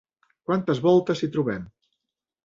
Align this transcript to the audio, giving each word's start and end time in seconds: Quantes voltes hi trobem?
Quantes 0.51 0.79
voltes 0.85 1.21
hi 1.25 1.29
trobem? 1.35 1.67